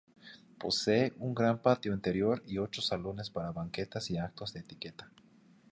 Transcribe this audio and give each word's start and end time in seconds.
Posee 0.57 1.13
un 1.19 1.35
gran 1.35 1.61
patio 1.61 1.93
interior 1.93 2.41
y 2.47 2.57
ocho 2.57 2.81
salones 2.81 3.29
para 3.29 3.51
banquetes 3.51 4.09
y 4.09 4.17
actos 4.17 4.51
de 4.51 4.61
etiqueta. 4.61 5.11